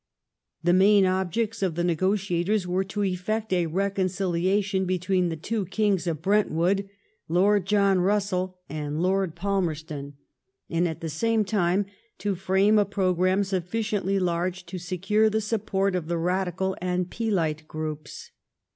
[0.63, 6.07] The main objects of the negotiators were to effect a reconciliation between the two kings
[6.07, 6.89] of Brentwood,
[7.27, 10.13] Lord John Bussell and Lord Palmerston,
[10.71, 11.85] and at the same time
[12.17, 17.11] to frame a pro gramme sufficiently large to secure the support of the Radical and
[17.11, 18.31] Peelite groups.